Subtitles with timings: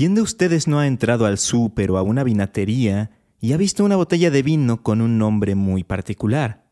[0.00, 3.84] ¿Quién de ustedes no ha entrado al súper o a una vinatería y ha visto
[3.84, 6.64] una botella de vino con un nombre muy particular?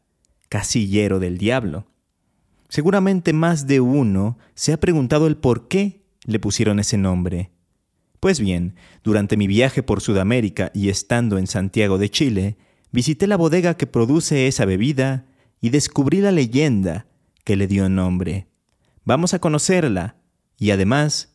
[0.49, 1.84] Casillero del Diablo.
[2.70, 7.50] Seguramente más de uno se ha preguntado el por qué le pusieron ese nombre.
[8.18, 12.56] Pues bien, durante mi viaje por Sudamérica y estando en Santiago de Chile,
[12.92, 15.26] visité la bodega que produce esa bebida
[15.60, 17.04] y descubrí la leyenda
[17.45, 18.46] que le dio nombre.
[19.04, 20.16] Vamos a conocerla
[20.58, 21.34] y además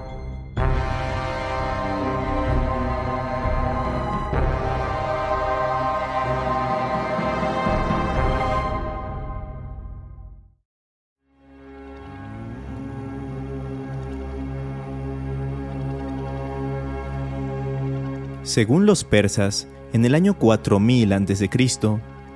[18.51, 21.49] Según los persas, en el año 4000 a.C.,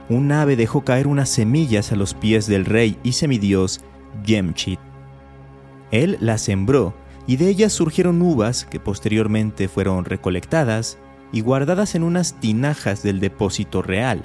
[0.08, 3.82] un ave dejó caer unas semillas a los pies del rey y semidios
[4.26, 4.80] Yemchit.
[5.92, 6.94] Él las sembró
[7.28, 10.98] y de ellas surgieron uvas que posteriormente fueron recolectadas
[11.34, 14.24] y guardadas en unas tinajas del depósito real,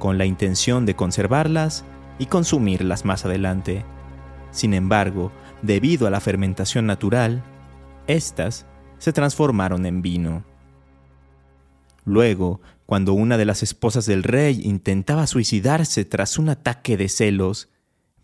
[0.00, 1.84] con la intención de conservarlas
[2.18, 3.84] y consumirlas más adelante.
[4.50, 5.30] Sin embargo,
[5.62, 7.44] debido a la fermentación natural,
[8.08, 8.66] éstas
[8.98, 10.49] se transformaron en vino.
[12.04, 17.68] Luego, cuando una de las esposas del rey intentaba suicidarse tras un ataque de celos,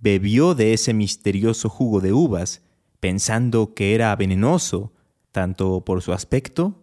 [0.01, 2.63] bebió de ese misterioso jugo de uvas,
[3.01, 4.93] pensando que era venenoso,
[5.33, 6.83] tanto por su aspecto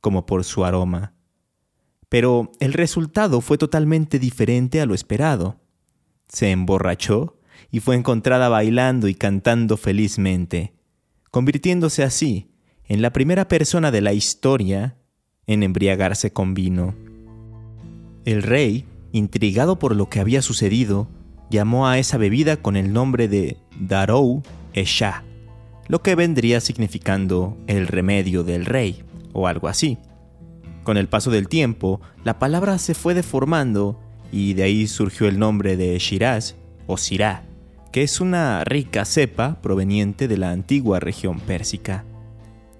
[0.00, 1.14] como por su aroma.
[2.08, 5.60] Pero el resultado fue totalmente diferente a lo esperado.
[6.28, 7.38] Se emborrachó
[7.70, 10.74] y fue encontrada bailando y cantando felizmente,
[11.30, 12.50] convirtiéndose así
[12.84, 14.96] en la primera persona de la historia
[15.46, 16.94] en embriagarse con vino.
[18.24, 21.08] El rey, intrigado por lo que había sucedido,
[21.50, 24.42] llamó a esa bebida con el nombre de Darou
[24.72, 25.22] Esha,
[25.88, 29.98] lo que vendría significando el remedio del rey, o algo así.
[30.82, 34.00] Con el paso del tiempo, la palabra se fue deformando
[34.32, 37.44] y de ahí surgió el nombre de Shiraz o Sirá,
[37.92, 42.04] que es una rica cepa proveniente de la antigua región pérsica.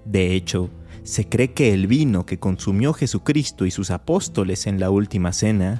[0.05, 0.69] De hecho,
[1.07, 5.79] se cree que el vino que consumió Jesucristo y sus apóstoles en la última cena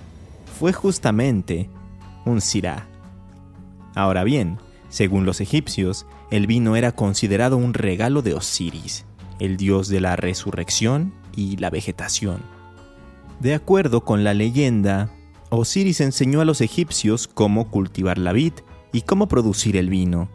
[0.58, 1.70] fue justamente
[2.26, 2.88] un sirá.
[3.94, 9.04] Ahora bien, según los egipcios, el vino era considerado un regalo de Osiris,
[9.40, 12.42] el dios de la resurrección y la vegetación.
[13.42, 15.12] De acuerdo con la leyenda,
[15.50, 18.54] Osiris enseñó a los egipcios cómo cultivar la vid
[18.94, 20.30] y cómo producir el vino,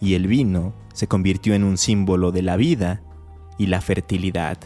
[0.00, 3.02] y el vino se convirtió en un símbolo de la vida
[3.58, 4.58] y la fertilidad.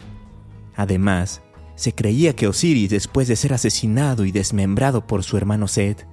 [0.75, 1.41] Además,
[1.75, 6.07] se creía que Osiris, después de ser asesinado y desmembrado por su hermano Set,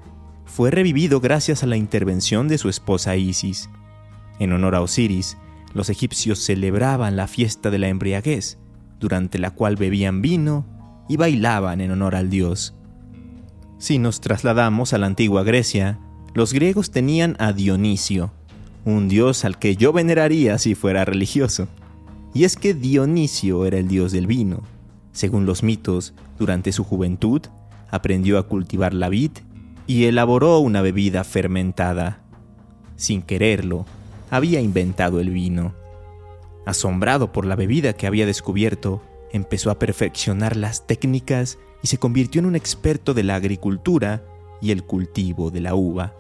[0.45, 3.71] fue revivido gracias a la intervención de su esposa Isis.
[4.39, 5.37] En honor a Osiris,
[5.73, 8.59] los egipcios celebraban la fiesta de la embriaguez,
[9.01, 10.67] durante la cual bebían vino
[11.09, 12.75] y bailaban en honor al dios.
[13.79, 15.99] Si nos trasladamos a la antigua Grecia,
[16.33, 18.33] los griegos tenían a Dionisio,
[18.85, 21.69] un dios al que yo veneraría si fuera religioso.
[22.35, 24.63] Y es que Dionisio era el dios del vino.
[25.13, 27.41] Según los mitos, durante su juventud,
[27.91, 29.31] aprendió a cultivar la vid
[29.87, 32.25] y elaboró una bebida fermentada.
[32.97, 33.87] Sin quererlo,
[34.31, 35.75] había inventado el vino.
[36.67, 39.01] Asombrado por la bebida que había descubierto,
[39.33, 44.25] empezó a perfeccionar las técnicas y se convirtió en un experto de la agricultura
[44.61, 46.15] y el cultivo de la uva.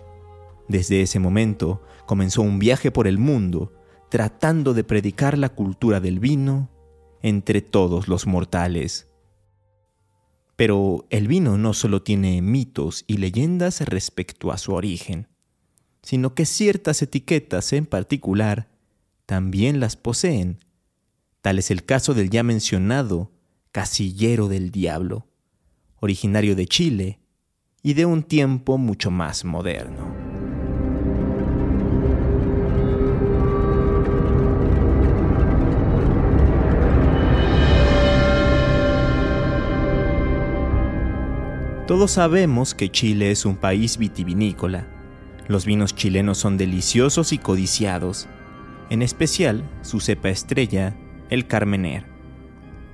[0.68, 3.72] Desde ese momento comenzó un viaje por el mundo
[4.14, 6.70] tratando de predicar la cultura del vino
[7.20, 9.08] entre todos los mortales.
[10.54, 15.26] Pero el vino no solo tiene mitos y leyendas respecto a su origen,
[16.04, 18.68] sino que ciertas etiquetas en particular
[19.26, 20.64] también las poseen.
[21.40, 23.32] Tal es el caso del ya mencionado
[23.72, 25.26] Casillero del Diablo,
[25.98, 27.18] originario de Chile
[27.82, 30.23] y de un tiempo mucho más moderno.
[41.86, 44.86] Todos sabemos que Chile es un país vitivinícola.
[45.48, 48.26] Los vinos chilenos son deliciosos y codiciados,
[48.88, 50.96] en especial su cepa estrella,
[51.28, 52.06] el Carmener.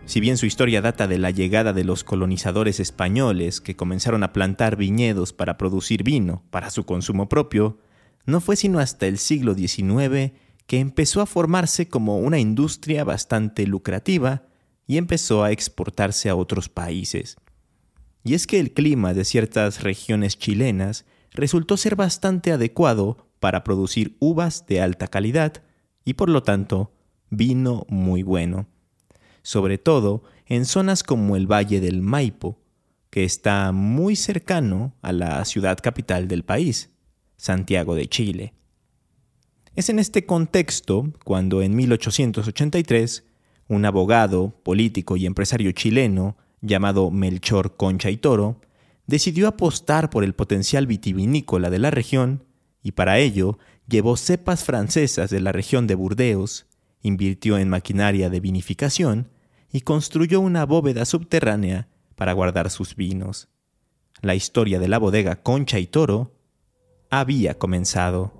[0.06, 4.32] Si bien su historia data de la llegada de los colonizadores españoles que comenzaron a
[4.32, 7.78] plantar viñedos para producir vino para su consumo propio,
[8.26, 10.32] no fue sino hasta el siglo XIX
[10.66, 14.42] que empezó a formarse como una industria bastante lucrativa
[14.88, 17.36] y empezó a exportarse a otros países.
[18.22, 24.16] Y es que el clima de ciertas regiones chilenas resultó ser bastante adecuado para producir
[24.20, 25.62] uvas de alta calidad
[26.04, 26.92] y por lo tanto
[27.30, 28.66] vino muy bueno,
[29.42, 32.58] sobre todo en zonas como el Valle del Maipo,
[33.08, 36.90] que está muy cercano a la ciudad capital del país,
[37.36, 38.54] Santiago de Chile.
[39.74, 43.24] Es en este contexto cuando en 1883
[43.68, 48.60] un abogado, político y empresario chileno llamado Melchor Concha y Toro
[49.06, 52.44] decidió apostar por el potencial vitivinícola de la región
[52.82, 53.58] y para ello
[53.88, 56.66] llevó cepas francesas de la región de Burdeos,
[57.02, 59.28] invirtió en maquinaria de vinificación
[59.72, 63.48] y construyó una bóveda subterránea para guardar sus vinos.
[64.20, 66.34] La historia de la bodega Concha y Toro
[67.10, 68.39] había comenzado.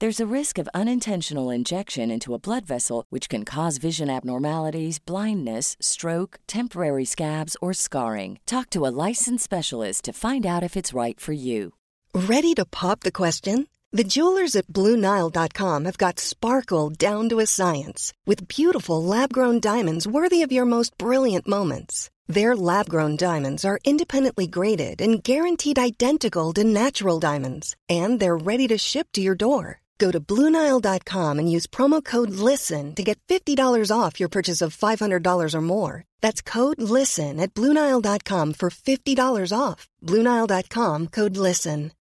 [0.00, 4.98] There's a risk of unintentional injection into a blood vessel, which can cause vision abnormalities,
[4.98, 8.38] blindness, stroke, temporary scabs, or scarring.
[8.46, 11.74] Talk to a licensed specialist to find out if it's right for you.
[12.14, 13.66] Ready to pop the question?
[13.92, 19.60] The jewelers at BlueNile.com have got sparkle down to a science with beautiful lab grown
[19.60, 22.08] diamonds worthy of your most brilliant moments.
[22.26, 28.44] Their lab grown diamonds are independently graded and guaranteed identical to natural diamonds, and they're
[28.50, 29.80] ready to ship to your door.
[30.00, 34.74] Go to Bluenile.com and use promo code LISTEN to get $50 off your purchase of
[34.74, 36.04] $500 or more.
[36.22, 39.86] That's code LISTEN at Bluenile.com for $50 off.
[40.02, 41.92] Bluenile.com code LISTEN.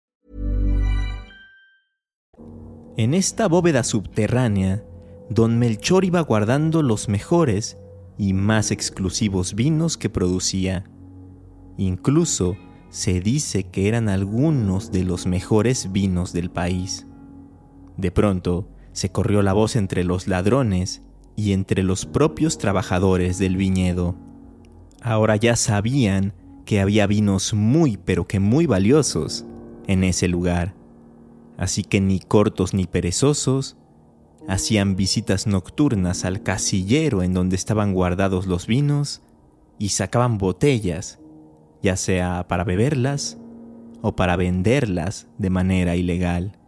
[2.97, 4.83] En esta bóveda subterránea,
[5.29, 7.77] don Melchor iba guardando los mejores
[8.17, 10.83] y más exclusivos vinos que producía.
[11.77, 12.57] Incluso
[12.89, 17.05] se dice que eran algunos de los mejores vinos del país.
[17.99, 21.01] De pronto, se corrió la voz entre los ladrones
[21.35, 24.15] y entre los propios trabajadores del viñedo.
[25.01, 29.43] Ahora ya sabían que había vinos muy pero que muy valiosos
[29.85, 30.75] en ese lugar.
[31.57, 33.75] Así que ni cortos ni perezosos
[34.47, 39.21] hacían visitas nocturnas al casillero en donde estaban guardados los vinos
[39.77, 41.19] y sacaban botellas,
[41.83, 43.37] ya sea para beberlas
[44.01, 46.58] o para venderlas de manera ilegal.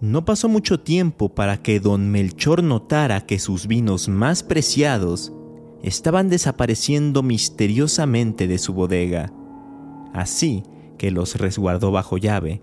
[0.00, 5.30] No pasó mucho tiempo para que don Melchor notara que sus vinos más preciados
[5.82, 9.30] estaban desapareciendo misteriosamente de su bodega,
[10.14, 10.62] así
[10.96, 12.62] que los resguardó bajo llave.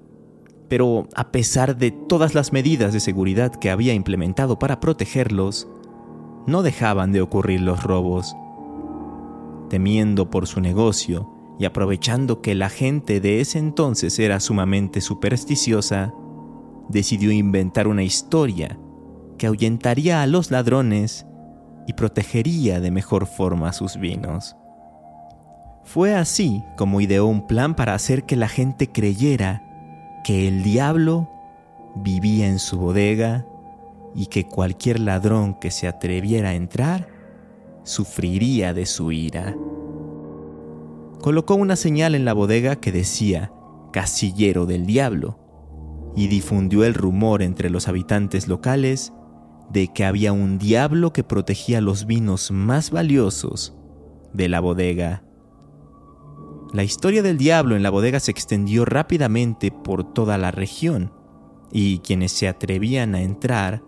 [0.68, 5.68] Pero a pesar de todas las medidas de seguridad que había implementado para protegerlos,
[6.48, 8.36] no dejaban de ocurrir los robos.
[9.70, 11.30] Temiendo por su negocio
[11.60, 16.16] y aprovechando que la gente de ese entonces era sumamente supersticiosa,
[16.90, 18.78] decidió inventar una historia
[19.38, 21.26] que ahuyentaría a los ladrones
[21.88, 24.56] y protegería de mejor forma sus vinos.
[25.84, 29.64] Fue así como ideó un plan para hacer que la gente creyera
[30.24, 31.30] que el diablo
[31.96, 33.46] vivía en su bodega
[34.14, 37.08] y que cualquier ladrón que se atreviera a entrar
[37.84, 39.56] sufriría de su ira.
[41.22, 43.52] Colocó una señal en la bodega que decía
[43.94, 45.40] Casillero del Diablo
[46.18, 49.14] y difundió el rumor entre los habitantes locales
[49.70, 53.76] de que había un diablo que protegía los vinos más valiosos
[54.34, 55.24] de la bodega.
[56.74, 61.14] La historia del diablo en la bodega se extendió rápidamente por toda la región,
[61.72, 63.84] y quienes se atrevían a entrar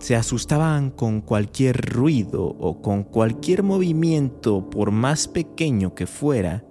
[0.00, 6.64] se asustaban con cualquier ruido o con cualquier movimiento por más pequeño que fuera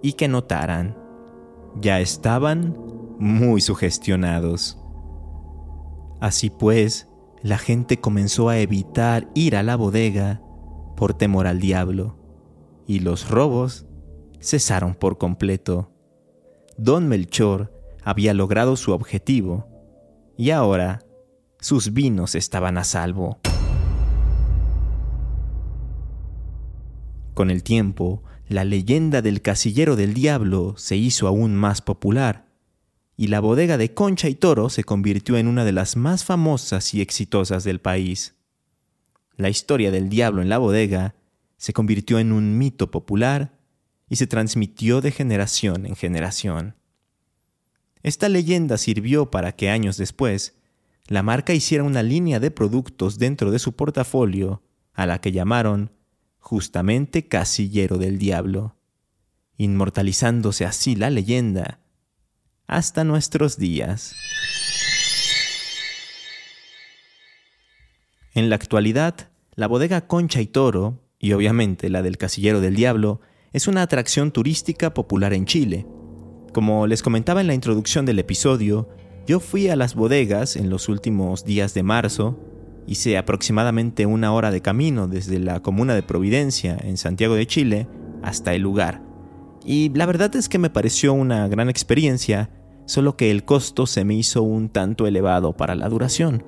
[0.00, 0.96] y que notaran.
[1.80, 2.76] Ya estaban
[3.18, 4.78] muy sugestionados.
[6.20, 7.08] Así pues,
[7.42, 10.40] la gente comenzó a evitar ir a la bodega
[10.96, 12.16] por temor al diablo,
[12.86, 13.86] y los robos
[14.40, 15.92] cesaron por completo.
[16.76, 19.68] Don Melchor había logrado su objetivo,
[20.36, 21.04] y ahora
[21.60, 23.38] sus vinos estaban a salvo.
[27.34, 32.43] Con el tiempo, la leyenda del casillero del diablo se hizo aún más popular,
[33.16, 36.94] y la bodega de Concha y Toro se convirtió en una de las más famosas
[36.94, 38.34] y exitosas del país.
[39.36, 41.14] La historia del diablo en la bodega
[41.56, 43.56] se convirtió en un mito popular
[44.08, 46.76] y se transmitió de generación en generación.
[48.02, 50.56] Esta leyenda sirvió para que años después
[51.06, 55.92] la marca hiciera una línea de productos dentro de su portafolio a la que llamaron
[56.38, 58.76] justamente Casillero del Diablo,
[59.56, 61.83] inmortalizándose así la leyenda
[62.66, 64.14] hasta nuestros días.
[68.34, 73.20] En la actualidad, la bodega Concha y Toro, y obviamente la del Casillero del Diablo,
[73.52, 75.86] es una atracción turística popular en Chile.
[76.52, 78.88] Como les comentaba en la introducción del episodio,
[79.26, 82.38] yo fui a las bodegas en los últimos días de marzo,
[82.86, 87.88] hice aproximadamente una hora de camino desde la comuna de Providencia, en Santiago de Chile,
[88.22, 89.13] hasta el lugar.
[89.64, 92.50] Y la verdad es que me pareció una gran experiencia,
[92.86, 96.44] solo que el costo se me hizo un tanto elevado para la duración,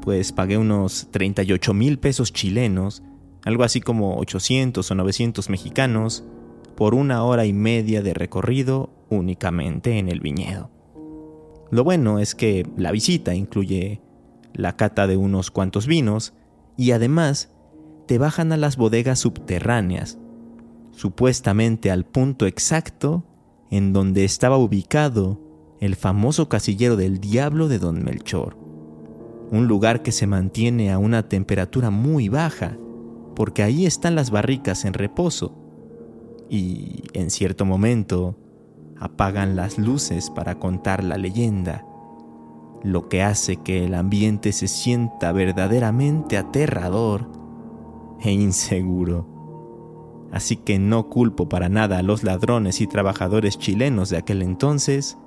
[0.00, 3.02] pues pagué unos 38 mil pesos chilenos,
[3.44, 6.24] algo así como 800 o 900 mexicanos,
[6.76, 10.70] por una hora y media de recorrido únicamente en el viñedo.
[11.70, 14.00] Lo bueno es que la visita incluye
[14.54, 16.34] la cata de unos cuantos vinos
[16.76, 17.50] y además
[18.06, 20.18] te bajan a las bodegas subterráneas,
[20.92, 23.24] supuestamente al punto exacto
[23.70, 25.40] en donde estaba ubicado
[25.80, 28.56] el famoso casillero del diablo de Don Melchor,
[29.50, 32.76] un lugar que se mantiene a una temperatura muy baja,
[33.34, 35.58] porque ahí están las barricas en reposo
[36.48, 38.36] y en cierto momento
[39.00, 41.84] apagan las luces para contar la leyenda,
[42.84, 47.28] lo que hace que el ambiente se sienta verdaderamente aterrador
[48.20, 49.31] e inseguro.
[50.32, 55.18] Así que no culpo para nada a los ladrones y trabajadores chilenos de aquel entonces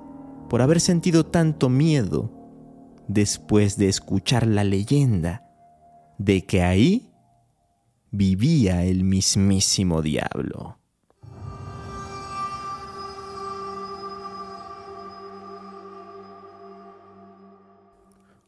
[0.50, 2.32] por haber sentido tanto miedo
[3.06, 5.44] después de escuchar la leyenda
[6.18, 7.12] de que ahí
[8.10, 10.78] vivía el mismísimo diablo.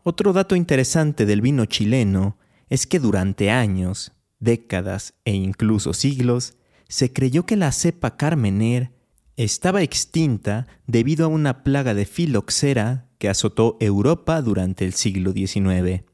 [0.03, 2.37] Otro dato interesante del vino chileno
[2.71, 6.55] es que durante años, décadas e incluso siglos,
[6.89, 8.93] se creyó que la cepa Carmener
[9.37, 16.05] estaba extinta debido a una plaga de filoxera que azotó Europa durante el siglo XIX.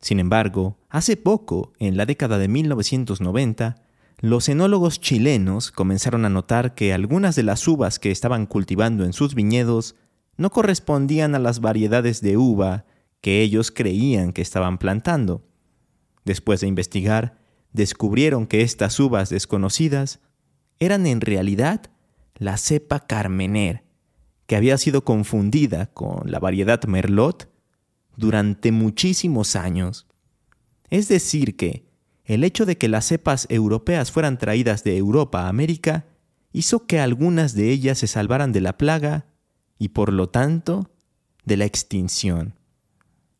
[0.00, 3.82] Sin embargo, hace poco, en la década de 1990,
[4.20, 9.12] los enólogos chilenos comenzaron a notar que algunas de las uvas que estaban cultivando en
[9.12, 9.96] sus viñedos
[10.36, 12.84] no correspondían a las variedades de uva
[13.20, 15.46] que ellos creían que estaban plantando.
[16.24, 17.39] Después de investigar,
[17.72, 20.20] descubrieron que estas uvas desconocidas
[20.78, 21.90] eran en realidad
[22.34, 23.84] la cepa Carmener,
[24.46, 27.48] que había sido confundida con la variedad Merlot
[28.16, 30.06] durante muchísimos años.
[30.88, 31.86] Es decir, que
[32.24, 36.06] el hecho de que las cepas europeas fueran traídas de Europa a América
[36.52, 39.26] hizo que algunas de ellas se salvaran de la plaga
[39.78, 40.90] y por lo tanto
[41.44, 42.54] de la extinción.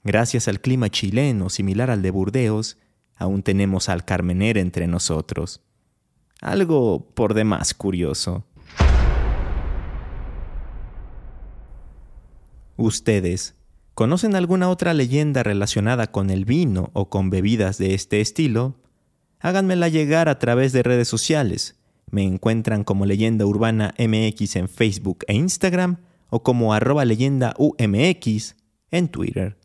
[0.03, 2.79] Gracias al clima chileno similar al de Burdeos,
[3.21, 5.61] aún tenemos al Carmener entre nosotros.
[6.41, 8.45] Algo por demás curioso.
[12.77, 13.55] ¿Ustedes
[13.95, 18.77] conocen alguna otra leyenda relacionada con el vino o con bebidas de este estilo?
[19.39, 21.79] Háganmela llegar a través de redes sociales.
[22.11, 25.99] Me encuentran como Leyenda Urbana MX en Facebook e Instagram
[26.31, 28.57] o como arroba leyenda UMX
[28.91, 29.59] en Twitter.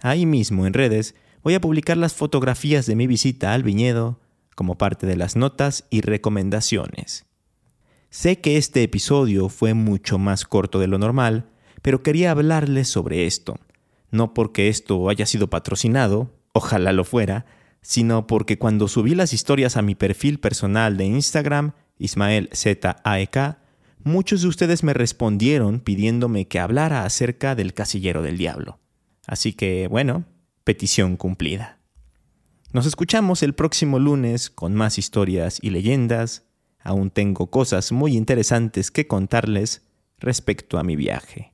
[0.00, 4.18] Ahí mismo en redes voy a publicar las fotografías de mi visita al viñedo
[4.56, 7.26] como parte de las notas y recomendaciones.
[8.08, 11.50] Sé que este episodio fue mucho más corto de lo normal,
[11.82, 13.58] pero quería hablarles sobre esto,
[14.10, 17.44] no porque esto haya sido patrocinado, ojalá lo fuera,
[17.82, 23.58] sino porque cuando subí las historias a mi perfil personal de Instagram, Ismael ZAEK,
[24.02, 28.78] muchos de ustedes me respondieron pidiéndome que hablara acerca del casillero del diablo.
[29.26, 30.24] Así que, bueno,
[30.64, 31.78] petición cumplida.
[32.72, 36.44] Nos escuchamos el próximo lunes con más historias y leyendas.
[36.80, 39.82] Aún tengo cosas muy interesantes que contarles
[40.18, 41.52] respecto a mi viaje.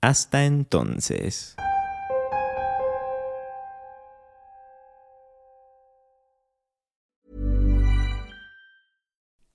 [0.00, 1.54] Hasta entonces.